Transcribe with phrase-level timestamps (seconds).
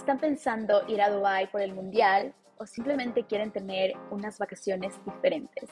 [0.00, 5.68] ¿Están pensando ir a Dubai por el Mundial o simplemente quieren tener unas vacaciones diferentes?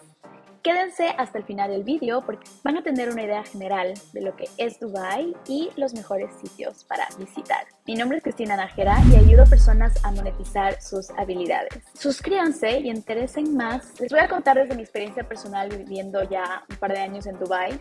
[0.62, 4.36] Quédense hasta el final del vídeo porque van a tener una idea general de lo
[4.36, 7.68] que es Dubai y los mejores sitios para visitar.
[7.86, 11.83] Mi nombre es Cristina Nájera y ayudo a personas a monetizar sus habilidades.
[11.95, 13.99] Suscríbanse y interesen más.
[13.99, 17.39] Les voy a contar desde mi experiencia personal viviendo ya un par de años en
[17.39, 17.81] Dubai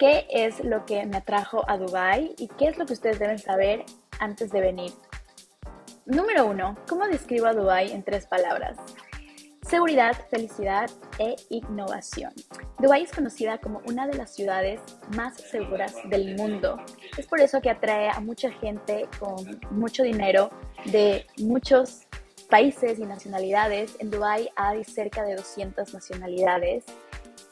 [0.00, 3.38] qué es lo que me atrajo a Dubai y qué es lo que ustedes deben
[3.38, 3.84] saber
[4.18, 4.92] antes de venir.
[6.10, 6.76] Número 1.
[6.88, 8.76] ¿Cómo describo a Dubai en tres palabras?
[9.62, 12.32] Seguridad, felicidad e innovación.
[12.80, 14.80] Dubái es conocida como una de las ciudades
[15.14, 16.82] más seguras del mundo.
[17.16, 20.50] Es por eso que atrae a mucha gente con mucho dinero
[20.86, 22.08] de muchos
[22.48, 23.94] países y nacionalidades.
[24.00, 26.86] En Dubái hay cerca de 200 nacionalidades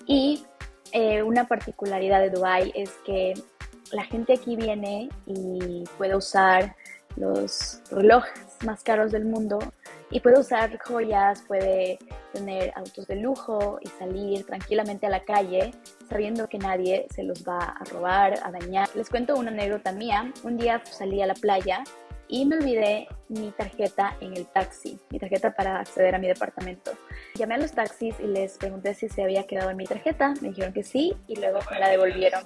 [0.04, 0.44] y
[0.90, 3.34] eh, una particularidad de Dubái es que
[3.92, 6.74] la gente aquí viene y puede usar
[7.14, 9.58] los relojes más caros del mundo
[10.10, 11.98] y puede usar joyas, puede
[12.32, 15.72] tener autos de lujo y salir tranquilamente a la calle
[16.08, 18.88] sabiendo que nadie se los va a robar, a dañar.
[18.94, 20.32] Les cuento una anécdota mía.
[20.42, 21.84] Un día salí a la playa
[22.28, 26.92] y me olvidé mi tarjeta en el taxi, mi tarjeta para acceder a mi departamento.
[27.34, 30.48] Llamé a los taxis y les pregunté si se había quedado en mi tarjeta, me
[30.48, 32.44] dijeron que sí y luego me la devolvieron.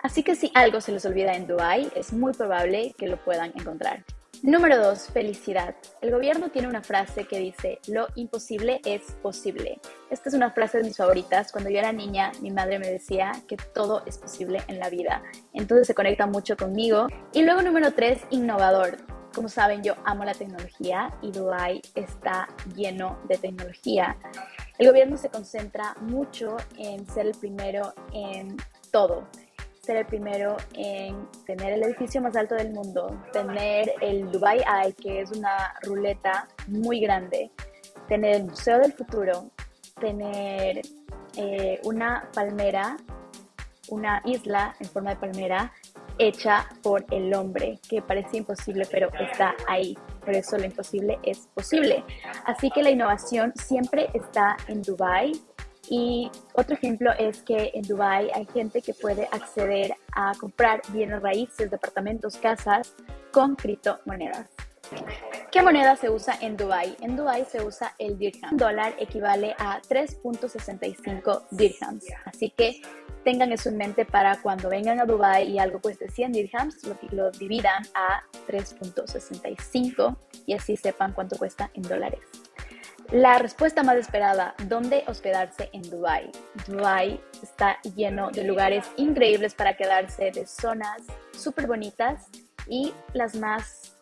[0.00, 3.52] Así que si algo se les olvida en Dubai, es muy probable que lo puedan
[3.58, 4.04] encontrar.
[4.42, 5.08] Número 2.
[5.12, 5.74] Felicidad.
[6.00, 9.80] El gobierno tiene una frase que dice, lo imposible es posible.
[10.10, 11.50] Esta es una frase de mis favoritas.
[11.50, 15.22] Cuando yo era niña, mi madre me decía que todo es posible en la vida.
[15.52, 17.06] Entonces se conecta mucho conmigo.
[17.32, 18.26] Y luego número 3.
[18.30, 18.98] Innovador.
[19.34, 24.16] Como saben, yo amo la tecnología y Dubai está lleno de tecnología.
[24.78, 28.56] El gobierno se concentra mucho en ser el primero en
[28.90, 29.26] todo
[29.86, 34.92] ser el primero en tener el edificio más alto del mundo, tener el Dubai Eye,
[34.94, 37.52] que es una ruleta muy grande,
[38.08, 39.50] tener el Museo del Futuro,
[40.00, 40.82] tener
[41.36, 42.96] eh, una palmera,
[43.88, 45.72] una isla en forma de palmera
[46.18, 49.96] hecha por el hombre, que parece imposible, pero está ahí.
[50.24, 52.02] Por eso lo imposible es posible.
[52.44, 55.32] Así que la innovación siempre está en Dubai
[55.88, 61.22] y otro ejemplo es que en Dubai hay gente que puede acceder a comprar bienes
[61.22, 62.94] raíces, departamentos, casas
[63.32, 64.48] con criptomonedas.
[65.50, 66.96] ¿Qué moneda se usa en Dubai?
[67.00, 68.52] En Dubai se usa el dirham.
[68.52, 72.04] Un dólar equivale a 3.65 dirhams.
[72.24, 72.82] Así que
[73.24, 76.96] tengan eso en mente para cuando vengan a Dubai y algo cueste 100 dirhams, lo,
[77.10, 80.16] lo dividan a 3.65
[80.46, 82.20] y así sepan cuánto cuesta en dólares.
[83.12, 86.28] La respuesta más esperada, ¿dónde hospedarse en Dubai?
[86.66, 92.26] Dubai está lleno de lugares increíbles para quedarse, de zonas súper bonitas
[92.66, 93.96] y las más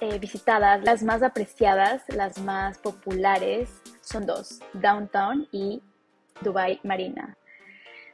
[0.00, 3.70] eh, visitadas, las más apreciadas, las más populares
[4.00, 5.80] son dos, Downtown y
[6.40, 7.37] Dubai Marina.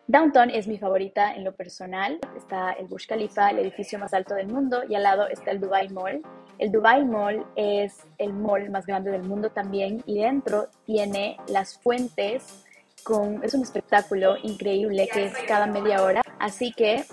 [0.06, 2.18] Downtown es mi favorita en lo personal.
[2.36, 5.60] Está el Burj Khalifa, el edificio más alto del mundo, y al lado está el
[5.60, 6.20] Dubai Mall.
[6.58, 11.78] El Dubai Mall es el mall más grande del mundo también y dentro tiene las
[11.78, 12.64] fuentes
[13.02, 16.22] con es un espectáculo increíble que es cada media hora.
[16.38, 17.04] Así que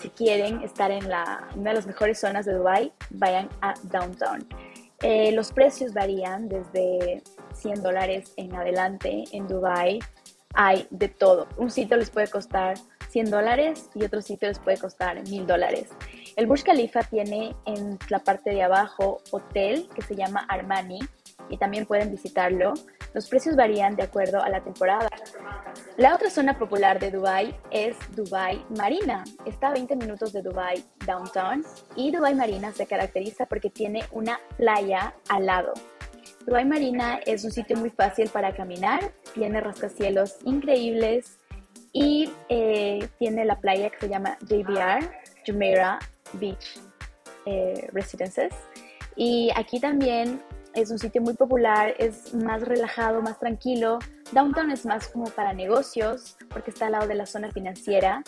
[0.00, 4.46] si quieren estar en la, una de las mejores zonas de Dubai, vayan a Downtown.
[5.00, 7.22] Eh, los precios varían desde
[7.54, 10.00] 100 dólares en adelante en Dubai
[10.54, 11.48] hay de todo.
[11.56, 12.74] Un sitio les puede costar
[13.08, 15.90] 100 dólares y otro sitio les puede costar 1000 dólares.
[16.36, 21.00] El Burj Khalifa tiene en la parte de abajo hotel que se llama Armani
[21.50, 22.72] y también pueden visitarlo.
[23.14, 25.10] Los precios varían de acuerdo a la temporada.
[25.98, 29.24] La otra zona popular de Dubai es Dubai Marina.
[29.44, 31.64] Está a 20 minutos de Dubai Downtown
[31.94, 35.74] y Dubai Marina se caracteriza porque tiene una playa al lado.
[36.46, 41.38] Dubai Marina es un sitio muy fácil para caminar, tiene rascacielos increíbles
[41.92, 45.08] y eh, tiene la playa que se llama JBR,
[45.46, 45.98] Jumeirah
[46.34, 46.80] Beach
[47.46, 48.52] eh, Residences.
[49.14, 50.42] Y aquí también
[50.74, 53.98] es un sitio muy popular, es más relajado, más tranquilo.
[54.32, 58.22] Downtown es más como para negocios porque está al lado de la zona financiera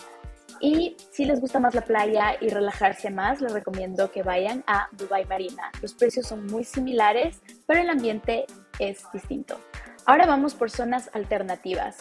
[0.59, 4.87] y si les gusta más la playa y relajarse más, les recomiendo que vayan a
[4.93, 5.71] Dubai Marina.
[5.81, 8.45] Los precios son muy similares, pero el ambiente
[8.79, 9.59] es distinto.
[10.05, 11.97] Ahora vamos por zonas alternativas.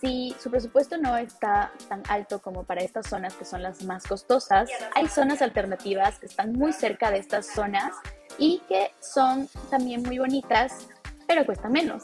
[0.00, 4.06] Si su presupuesto no está tan alto como para estas zonas que son las más
[4.06, 7.92] costosas, hay zonas alternativas que están muy cerca de estas zonas
[8.38, 10.88] y que son también muy bonitas,
[11.26, 12.02] pero cuesta menos.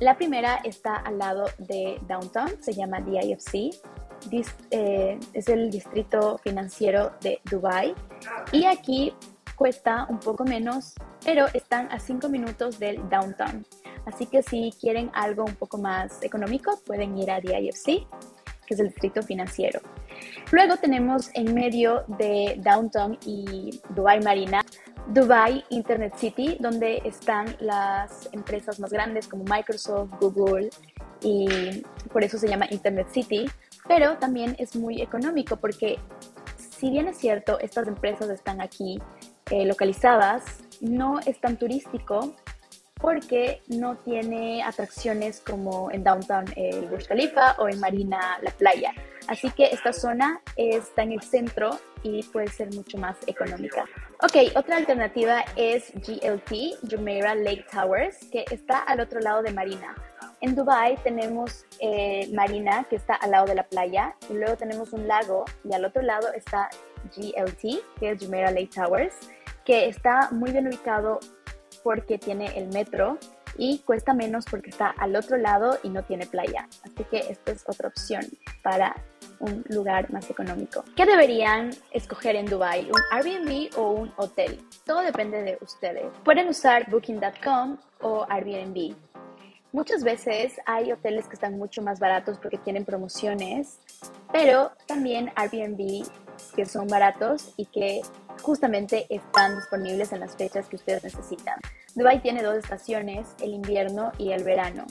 [0.00, 3.74] La primera está al lado de Downtown, se llama DIFC
[4.70, 7.94] eh, es el distrito financiero de Dubai
[8.52, 9.12] y aquí
[9.56, 10.94] cuesta un poco menos,
[11.24, 13.66] pero están a 5 minutos del downtown.
[14.06, 18.06] Así que si quieren algo un poco más económico, pueden ir a DIFC,
[18.66, 19.80] que es el distrito financiero.
[20.52, 24.62] Luego tenemos en medio de Downtown y Dubai Marina,
[25.08, 30.70] Dubai Internet City, donde están las empresas más grandes como Microsoft, Google
[31.22, 31.82] y
[32.12, 33.46] por eso se llama Internet City,
[33.88, 35.98] pero también es muy económico porque
[36.56, 39.00] si bien es cierto, estas empresas están aquí
[39.50, 40.44] eh, localizadas,
[40.80, 42.36] no es tan turístico
[43.00, 48.92] porque no tiene atracciones como en Downtown el Burj Khalifa o en Marina la playa.
[49.28, 53.84] Así que esta zona está en el centro y puede ser mucho más económica.
[54.22, 59.94] Ok, otra alternativa es GLT, Jumeirah Lake Towers, que está al otro lado de Marina.
[60.40, 64.92] En Dubai tenemos eh, Marina, que está al lado de la playa, y luego tenemos
[64.92, 66.68] un lago, y al otro lado está
[67.16, 69.14] GLT, que es Jumeirah Lake Towers,
[69.64, 71.20] que está muy bien ubicado
[71.82, 73.18] porque tiene el metro
[73.56, 76.68] y cuesta menos porque está al otro lado y no tiene playa.
[76.84, 78.22] Así que esta es otra opción
[78.62, 78.94] para
[79.40, 80.84] un lugar más económico.
[80.96, 82.88] ¿Qué deberían escoger en Dubai?
[82.90, 84.58] ¿Un Airbnb o un hotel?
[84.84, 86.06] Todo depende de ustedes.
[86.24, 88.94] Pueden usar booking.com o Airbnb.
[89.72, 93.78] Muchas veces hay hoteles que están mucho más baratos porque tienen promociones,
[94.32, 96.06] pero también Airbnb
[96.54, 98.00] que son baratos y que
[98.42, 101.58] justamente están disponibles en las fechas que ustedes necesitan.
[101.94, 104.86] Dubai tiene dos estaciones, el invierno y el verano.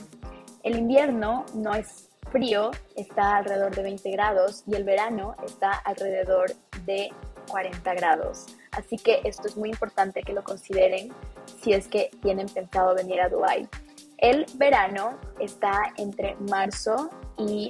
[0.64, 6.52] El invierno no es frío, está alrededor de 20 grados y el verano está alrededor
[6.86, 7.10] de
[7.50, 8.46] 40 grados.
[8.72, 11.14] Así que esto es muy importante que lo consideren
[11.62, 13.68] si es que tienen pensado venir a Dubai.
[14.18, 17.70] El verano está entre marzo y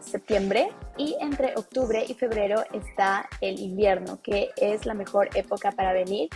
[0.00, 5.92] septiembre y entre octubre y febrero está el invierno, que es la mejor época para
[5.92, 6.30] venir.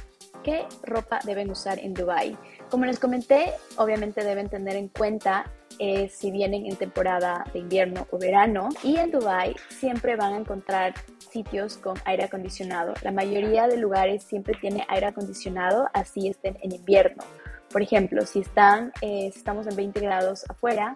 [0.44, 2.37] ¿Qué ropa deben usar en Dubai?
[2.70, 8.06] Como les comenté, obviamente deben tener en cuenta eh, si vienen en temporada de invierno
[8.10, 8.69] o verano.
[8.82, 10.94] Y en Dubai siempre van a encontrar
[11.31, 12.92] sitios con aire acondicionado.
[13.02, 17.22] La mayoría de lugares siempre tiene aire acondicionado, así estén en invierno.
[17.70, 20.93] Por ejemplo, si están, eh, estamos en 20 grados afuera,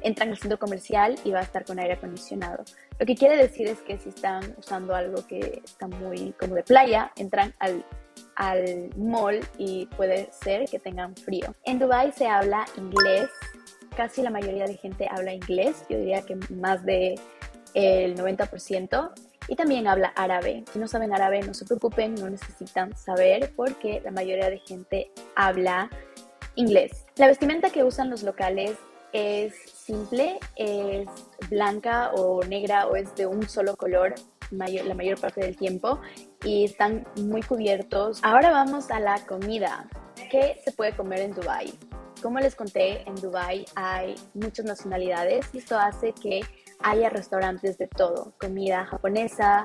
[0.00, 2.64] entran al centro comercial y va a estar con aire acondicionado.
[2.98, 6.62] Lo que quiere decir es que si están usando algo que está muy como de
[6.62, 7.84] playa, entran al,
[8.34, 11.54] al mall y puede ser que tengan frío.
[11.64, 13.28] En Dubai se habla inglés,
[13.94, 17.16] casi la mayoría de gente habla inglés, yo diría que más de
[17.74, 19.12] el 90%.
[19.48, 20.64] Y también habla árabe.
[20.72, 25.12] Si no saben árabe, no se preocupen, no necesitan saber porque la mayoría de gente
[25.36, 25.88] habla
[26.56, 27.06] inglés.
[27.16, 28.76] La vestimenta que usan los locales
[29.12, 31.06] es simple, es
[31.48, 34.14] blanca o negra o es de un solo color
[34.50, 36.00] la mayor parte del tiempo
[36.44, 38.20] y están muy cubiertos.
[38.22, 39.88] Ahora vamos a la comida.
[40.30, 41.72] ¿Qué se puede comer en Dubai?
[42.22, 46.40] Como les conté, en Dubai hay muchas nacionalidades y esto hace que
[46.80, 49.64] haya restaurantes de todo, comida japonesa,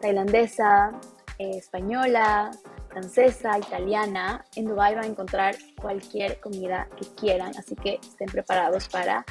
[0.00, 0.92] tailandesa,
[1.38, 2.50] eh, española,
[2.92, 4.44] francesa, italiana.
[4.54, 9.24] En Dubai van a encontrar cualquier comida que quieran, así que estén preparados para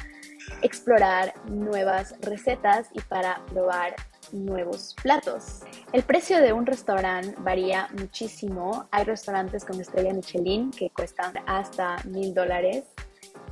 [0.60, 3.94] explorar nuevas recetas y para probar
[4.32, 5.60] nuevos platos.
[5.92, 8.88] El precio de un restaurante varía muchísimo.
[8.90, 12.84] Hay restaurantes con estrella Michelin que cuestan hasta mil dólares.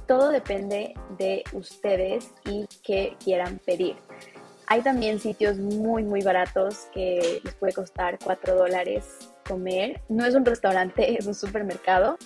[0.06, 3.96] Todo depende de ustedes y qué quieran pedir.
[4.66, 9.29] Hay también sitios muy, muy baratos que les puede costar 4 dólares
[10.08, 12.16] No es un restaurante, es un supermercado.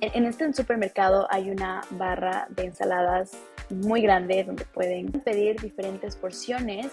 [0.00, 3.30] En este supermercado hay una barra de ensaladas
[3.70, 6.90] muy grande donde pueden pedir diferentes porciones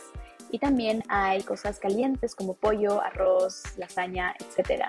[0.51, 4.83] y también hay cosas calientes como pollo, arroz, lasaña, etc.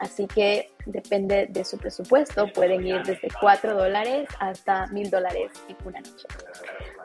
[0.00, 5.76] Así que depende de su presupuesto, pueden ir desde 4 dólares hasta 1000 dólares en
[5.84, 6.26] una noche.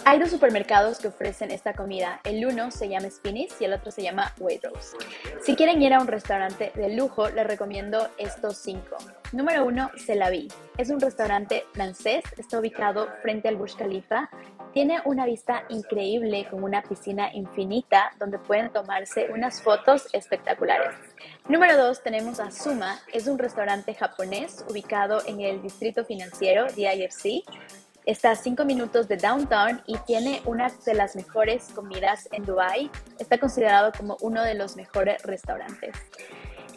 [0.05, 2.19] Hay dos supermercados que ofrecen esta comida.
[2.23, 4.97] El uno se llama Spinnis y el otro se llama Waitrose.
[5.43, 8.97] Si quieren ir a un restaurante de lujo, les recomiendo estos cinco.
[9.33, 10.47] Número uno, Celavi.
[10.77, 14.29] Es un restaurante francés, está ubicado frente al Burj Khalifa.
[14.73, 20.95] Tiene una vista increíble con una piscina infinita donde pueden tomarse unas fotos espectaculares.
[21.47, 27.43] Número 2 tenemos a Suma, es un restaurante japonés ubicado en el distrito financiero DIFC.
[28.05, 32.89] Está a 5 minutos de downtown y tiene una de las mejores comidas en Dubai.
[33.19, 35.95] Está considerado como uno de los mejores restaurantes.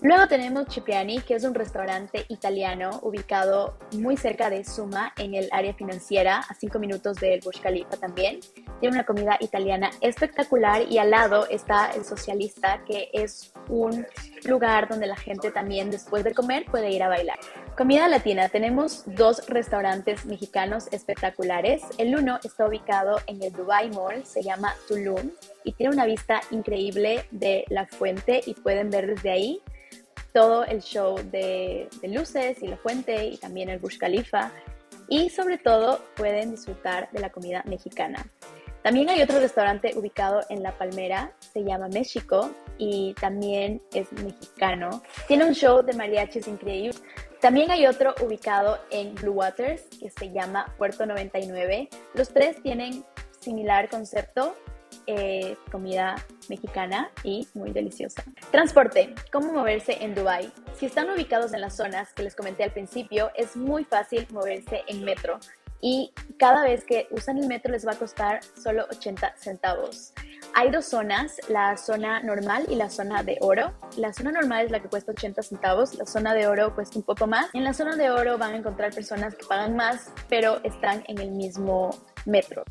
[0.02, 5.49] Luego tenemos Cipriani, que es un restaurante italiano ubicado muy cerca de Suma, en el
[5.52, 8.41] área financiera, a 5 minutos del Burj Khalifa también.
[8.81, 14.05] tiene una comida italiana espectacular y al lado está el Socialista, que es un
[14.45, 17.38] lugar donde la gente también después de comer puede ir a bailar.
[17.76, 21.83] Comida latina, tenemos dos restaurantes mexicanos espectaculares.
[21.97, 25.31] El uno está ubicado en el Dubai Mall, se llama Tulum
[25.64, 29.62] y tiene una vista increíble de la fuente y pueden ver desde ahí
[30.35, 34.52] todo el show de, luces y la fuente y también el Burj Khalifa
[35.09, 38.26] y sobre todo pueden disfrutar de la comida mexicana.
[38.83, 45.02] También hay otro restaurante ubicado en La Palmera, se llama México y también es mexicano.
[45.26, 46.99] Tiene un show de mariachis increíble.
[47.42, 51.88] También hay otro ubicado en Blue Waters que se llama Puerto 99.
[52.14, 53.04] Los tres tienen
[53.40, 54.54] similar concepto,
[55.08, 56.14] eh, comida
[56.49, 58.22] mexicana y muy deliciosa.
[58.52, 60.52] Transporte, cómo moverse en Dubai.
[60.78, 64.84] Si están ubicados en las zonas que les comenté al principio, es muy fácil moverse
[64.87, 65.40] en metro
[65.82, 70.14] y cada vez que usan el metro les va a costar solo 80 centavos.
[70.54, 73.72] Hay dos zonas, la zona normal y la zona de oro.
[73.96, 77.04] La zona normal es la que cuesta 80 centavos, la zona de oro cuesta un
[77.04, 77.46] poco más.
[77.52, 81.18] En la zona de oro van a encontrar personas que pagan más, pero están en
[81.18, 81.90] el mismo
[82.26, 82.64] metro.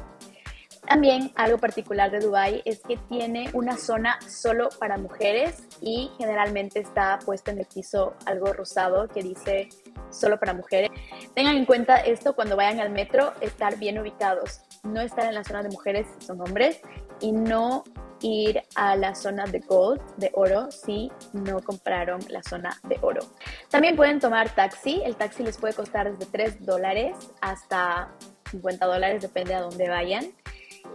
[0.91, 6.81] También algo particular de Dubai es que tiene una zona solo para mujeres y generalmente
[6.81, 9.69] está puesto en el piso algo rosado que dice
[10.09, 10.89] solo para mujeres.
[11.33, 15.45] Tengan en cuenta esto cuando vayan al metro, estar bien ubicados, no estar en la
[15.45, 16.81] zona de mujeres si son hombres
[17.21, 17.85] y no
[18.19, 23.21] ir a la zona de gold, de oro, si no compraron la zona de oro.
[23.69, 28.11] También pueden tomar taxi, el taxi les puede costar desde 3 dólares hasta
[28.51, 30.33] 50 dólares, depende a dónde vayan.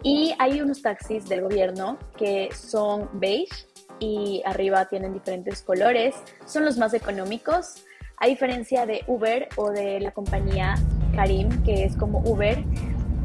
[0.02, 3.66] Y hay unos taxis del gobierno que son beige
[3.99, 6.14] y arriba tienen diferentes colores.
[6.45, 7.85] Son los más económicos,
[8.19, 10.75] a diferencia de Uber o de la compañía
[11.14, 12.62] Karim, que es como Uber,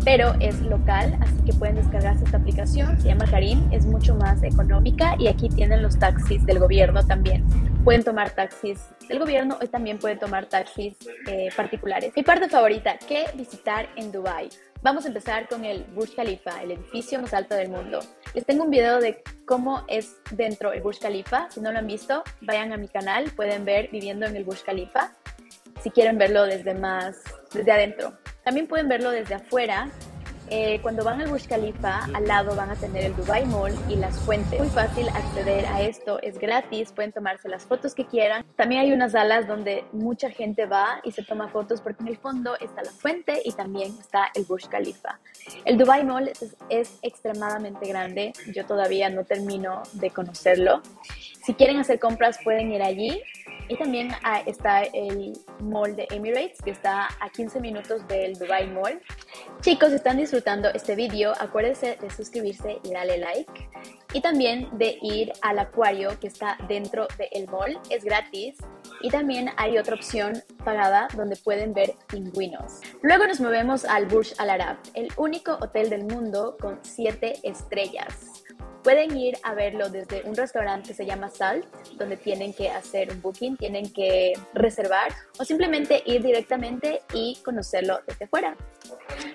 [0.03, 4.41] pero es local, así que pueden descargarse esta aplicación, se llama Karim, es mucho más
[4.41, 7.45] económica y aquí tienen los taxis del gobierno también.
[7.83, 10.95] Pueden tomar taxis del gobierno y también pueden tomar taxis
[11.27, 12.13] eh, particulares.
[12.15, 14.49] Mi parte favorita, ¿qué visitar en Dubai?
[14.83, 17.99] Vamos a empezar con el Burj Khalifa, el edificio más alto del mundo.
[18.33, 21.51] Les tengo un video de cómo es dentro el Burj Khalifa.
[21.51, 24.63] Si no lo han visto, vayan a mi canal, pueden ver viviendo en el Burj
[24.63, 25.13] Khalifa.
[25.83, 27.21] Si quieren verlo desde más,
[27.53, 28.17] desde adentro.
[28.43, 29.91] También pueden verlo desde afuera
[30.51, 33.95] eh, cuando van al Burj Khalifa, al lado van a tener el Dubai Mall y
[33.95, 34.59] las fuentes.
[34.59, 38.43] Muy fácil acceder a esto, es gratis, pueden tomarse las fotos que quieran.
[38.57, 42.17] También hay unas salas donde mucha gente va y se toma fotos porque en el
[42.17, 45.19] fondo está la fuente y también está el Burj Khalifa.
[45.63, 50.81] El Dubai Mall es, es extremadamente grande, yo todavía no termino de conocerlo.
[51.45, 53.21] Si quieren hacer compras pueden ir allí
[53.71, 58.67] y también ah, está el mall de Emirates, que está a 15 minutos del Dubai
[58.67, 59.01] Mall.
[59.61, 63.69] Chicos, están disfrutando este video, acuérdense de suscribirse y darle like.
[64.13, 68.57] Y también de ir al acuario que está dentro del mall, es gratis.
[68.99, 72.81] Y también hay otra opción pagada donde pueden ver pingüinos.
[73.01, 78.30] Luego nos movemos al Burj Al Arab, el único hotel del mundo con 7 estrellas.
[78.83, 81.65] Pueden ir a verlo desde un restaurante que se llama Salt,
[81.97, 87.99] donde tienen que hacer un booking, tienen que reservar o simplemente ir directamente y conocerlo
[88.07, 88.55] desde fuera.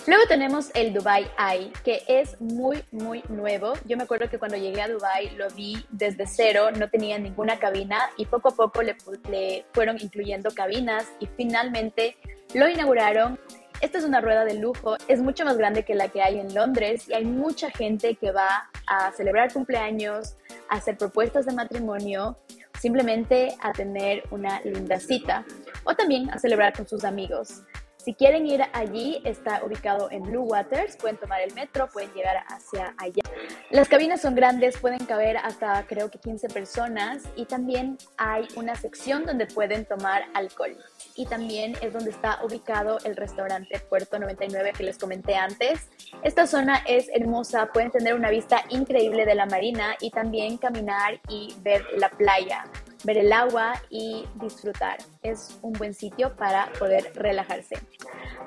[0.07, 3.75] Luego tenemos el Dubai Eye, que es muy, muy nuevo.
[3.87, 7.59] Yo me acuerdo que cuando llegué a Dubai lo vi desde cero, no tenía ninguna
[7.59, 8.97] cabina y poco a poco le,
[9.31, 12.17] le fueron incluyendo cabinas y finalmente
[12.55, 13.39] lo inauguraron
[13.81, 16.55] esta es una rueda de lujo, es mucho más grande que la que hay en
[16.55, 20.37] Londres y hay mucha gente que va a celebrar cumpleaños,
[20.69, 22.39] a hacer propuestas de matrimonio,
[22.81, 25.45] simplemente a tener una linda cita
[25.85, 27.63] o también a celebrar con sus amigos.
[28.07, 32.37] Si quieren ir allí, está ubicado en Blue Waters, pueden tomar el metro, pueden llegar
[32.47, 33.25] hacia allá.
[33.71, 38.77] Las cabinas son grandes, pueden caber hasta creo que 15 personas y también hay una
[38.77, 40.77] sección donde pueden tomar alcohol.
[41.17, 45.89] Y también es donde está ubicado el restaurante Puerto 99 que les comenté antes.
[46.23, 51.21] Esta zona es hermosa, pueden tener una vista increíble de la marina y también caminar
[51.29, 52.67] y ver la playa
[53.05, 54.99] ver el agua y disfrutar.
[55.27, 57.77] Es un buen sitio para poder relajarse.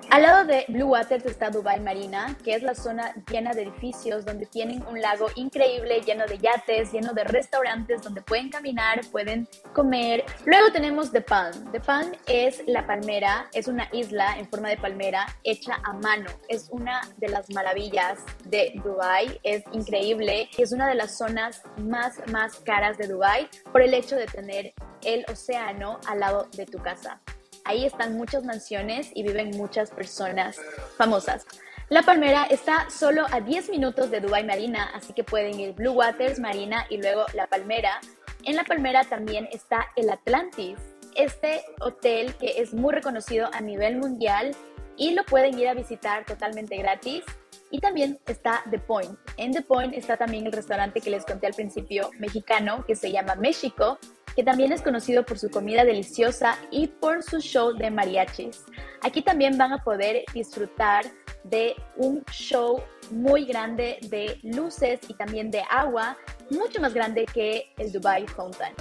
[0.10, 4.26] Al lado de Blue Waters está Dubai Marina, que es la zona llena de edificios
[4.26, 9.48] donde tienen un lago increíble, lleno de yates, lleno de restaurantes donde pueden caminar, pueden
[9.74, 10.24] comer.
[10.46, 11.72] Luego tenemos The Palm.
[11.74, 16.30] The Palm es la palmera, es una isla en forma de palmera hecha a mano.
[16.48, 20.50] Es una de las maravillas de Dubai, es increíble.
[20.58, 24.74] Es una de las zonas más, más caras de Dubai por el hecho de tener
[25.04, 27.22] el océano al lado de tu casa.
[27.66, 30.58] Ahí están muchas mansiones y viven muchas personas
[30.98, 31.46] famosas.
[31.90, 35.94] La Palmera está solo a 10 minutos de Dubai Marina, así que pueden ir Blue
[35.94, 38.00] Waters, Marina y luego La Palmera.
[38.44, 40.78] En La Palmera también está el Atlantis,
[41.16, 44.56] este hotel que es muy reconocido a nivel mundial
[44.98, 47.24] y lo pueden ir a visitar totalmente gratis.
[47.72, 49.18] Y también está The Point.
[49.38, 53.12] En The Point está también el restaurante que les conté al principio, mexicano, que se
[53.12, 54.00] llama México,
[54.36, 58.64] que también es conocido por su comida deliciosa y por su show de mariachis.
[59.02, 61.06] Aquí también van a poder disfrutar
[61.44, 62.82] de un show
[63.12, 66.18] muy grande de luces y también de agua,
[66.52, 68.74] mucho más grande que el Dubai Fountain.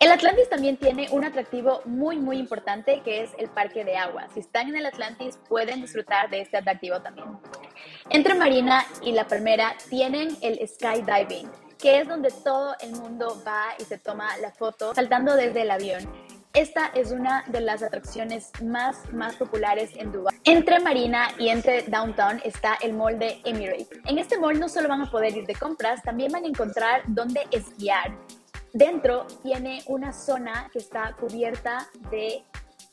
[0.00, 4.26] El Atlantis también tiene un atractivo muy muy importante que es el parque de agua.
[4.32, 7.28] Si están en el Atlantis pueden disfrutar de este atractivo también.
[8.10, 11.50] Entre Marina y La Palmera tienen el skydiving,
[11.84, 15.70] que es donde todo el mundo va y se toma la foto saltando desde el
[15.70, 16.10] avión.
[16.54, 20.34] Esta es una de las atracciones más, más populares en Dubai.
[20.44, 23.90] Entre Marina y entre Downtown está el mall de Emirates.
[24.06, 27.02] En este mall no solo van a poder ir de compras, también van a encontrar
[27.06, 28.16] dónde esquiar.
[28.72, 32.44] Dentro tiene una zona que está cubierta de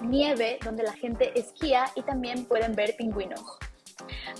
[0.02, 3.58] nieve donde la gente esquía y también pueden ver pingüinos.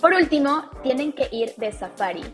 [0.02, 2.24] Por último, tienen que ir de safari.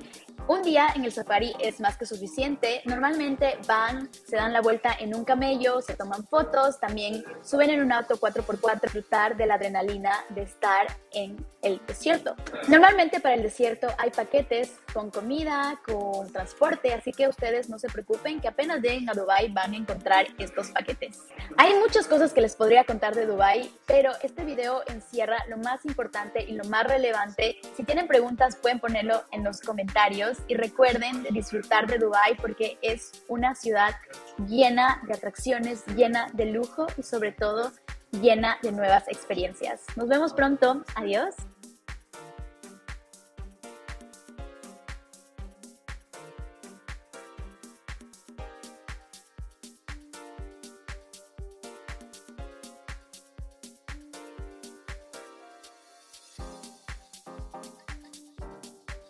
[0.48, 2.80] Un día en el safari es más que suficiente.
[2.86, 7.82] Normalmente van, se dan la vuelta en un camello, se toman fotos, también suben en
[7.82, 12.34] un auto 4x4 disfrutar de la adrenalina de estar en el desierto.
[12.66, 17.88] Normalmente para el desierto hay paquetes con comida, con transporte, así que ustedes no se
[17.88, 21.18] preocupen que apenas lleguen a Dubai van a encontrar estos paquetes.
[21.58, 25.84] Hay muchas cosas que les podría contar de Dubai, pero este video encierra lo más
[25.84, 27.60] importante y lo más relevante.
[27.76, 33.24] Si tienen preguntas pueden ponerlo en los comentarios y recuerden disfrutar de Dubai porque es
[33.28, 33.94] una ciudad
[34.46, 37.72] llena de atracciones, llena de lujo y sobre todo
[38.12, 39.82] llena de nuevas experiencias.
[39.96, 40.84] Nos vemos pronto.
[40.94, 41.34] Adiós.